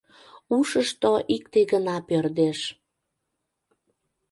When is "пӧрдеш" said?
2.07-2.59